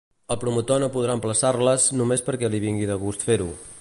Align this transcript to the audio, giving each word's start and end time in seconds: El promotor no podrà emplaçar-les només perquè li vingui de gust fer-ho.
El 0.35 0.37
promotor 0.43 0.79
no 0.83 0.87
podrà 0.95 1.17
emplaçar-les 1.19 1.85
només 2.01 2.25
perquè 2.31 2.51
li 2.55 2.63
vingui 2.65 2.89
de 2.93 2.97
gust 3.05 3.29
fer-ho. 3.29 3.51